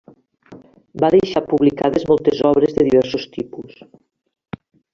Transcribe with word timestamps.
Va 1.03 1.11
deixar 1.15 1.43
publicades 1.51 2.07
moltes 2.13 2.41
obres 2.53 2.73
de 2.79 2.87
diversos 2.89 3.29
tipus. 3.37 3.77